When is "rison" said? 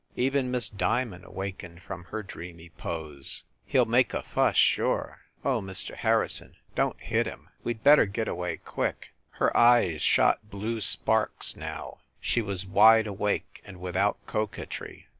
6.25-6.55